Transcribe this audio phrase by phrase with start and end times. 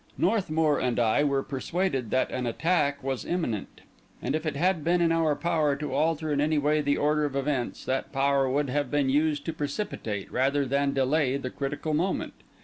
[0.17, 3.81] Northmour and I were persuaded that an attack was imminent;
[4.19, 7.23] and if it had been in our power to alter in any way the order
[7.23, 11.93] of events, that power would have been used to precipitate rather than delay the critical
[11.93, 12.33] moment.